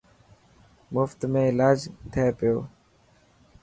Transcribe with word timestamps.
مفت 0.93 1.19
۾ 1.33 1.41
الاج 1.49 1.79
ٿي 2.11 2.25
پيو. 2.37 2.57